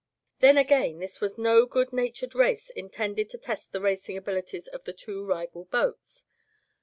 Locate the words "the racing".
3.71-4.17